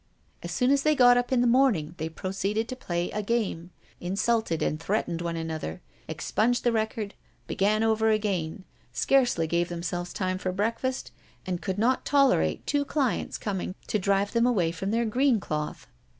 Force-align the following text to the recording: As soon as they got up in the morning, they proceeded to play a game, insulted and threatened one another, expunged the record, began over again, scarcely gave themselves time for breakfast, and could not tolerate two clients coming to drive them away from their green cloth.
As 0.41 0.51
soon 0.51 0.71
as 0.71 0.81
they 0.81 0.95
got 0.95 1.15
up 1.15 1.31
in 1.31 1.41
the 1.41 1.45
morning, 1.45 1.93
they 1.99 2.09
proceeded 2.09 2.67
to 2.69 2.75
play 2.75 3.11
a 3.11 3.21
game, 3.21 3.69
insulted 3.99 4.63
and 4.63 4.79
threatened 4.79 5.21
one 5.21 5.35
another, 5.35 5.79
expunged 6.07 6.63
the 6.63 6.71
record, 6.71 7.13
began 7.45 7.83
over 7.83 8.09
again, 8.09 8.65
scarcely 8.91 9.45
gave 9.45 9.69
themselves 9.69 10.11
time 10.11 10.39
for 10.39 10.51
breakfast, 10.51 11.11
and 11.45 11.61
could 11.61 11.77
not 11.77 12.03
tolerate 12.03 12.65
two 12.65 12.83
clients 12.83 13.37
coming 13.37 13.75
to 13.85 13.99
drive 13.99 14.31
them 14.33 14.47
away 14.47 14.71
from 14.71 14.89
their 14.89 15.05
green 15.05 15.39
cloth. 15.39 15.85